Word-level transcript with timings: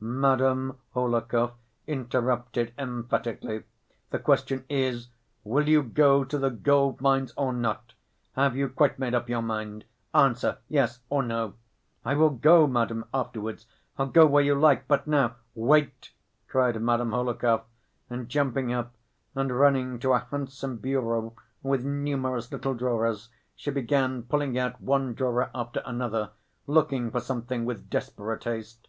Madame 0.00 0.76
Hohlakov 0.92 1.54
interrupted 1.86 2.74
emphatically. 2.76 3.62
"The 4.10 4.18
question 4.18 4.66
is, 4.68 5.08
will 5.44 5.66
you 5.66 5.82
go 5.82 6.24
to 6.24 6.36
the 6.36 6.50
gold‐mines 6.50 7.32
or 7.38 7.54
not; 7.54 7.94
have 8.34 8.54
you 8.54 8.68
quite 8.68 8.98
made 8.98 9.14
up 9.14 9.30
your 9.30 9.40
mind? 9.40 9.86
Answer 10.12 10.58
yes 10.68 11.00
or 11.08 11.22
no." 11.22 11.54
"I 12.04 12.12
will 12.16 12.28
go, 12.28 12.66
madam, 12.66 13.06
afterwards.... 13.14 13.64
I'll 13.96 14.08
go 14.08 14.26
where 14.26 14.44
you 14.44 14.54
like... 14.56 14.86
but 14.88 15.06
now—" 15.06 15.36
"Wait!" 15.54 16.12
cried 16.48 16.78
Madame 16.82 17.12
Hohlakov. 17.12 17.62
And 18.10 18.28
jumping 18.28 18.70
up 18.70 18.92
and 19.34 19.58
running 19.58 19.98
to 20.00 20.12
a 20.12 20.26
handsome 20.30 20.76
bureau 20.76 21.32
with 21.62 21.82
numerous 21.82 22.52
little 22.52 22.74
drawers, 22.74 23.30
she 23.56 23.70
began 23.70 24.24
pulling 24.24 24.58
out 24.58 24.82
one 24.82 25.14
drawer 25.14 25.50
after 25.54 25.82
another, 25.86 26.32
looking 26.66 27.10
for 27.10 27.20
something 27.20 27.64
with 27.64 27.88
desperate 27.88 28.44
haste. 28.44 28.86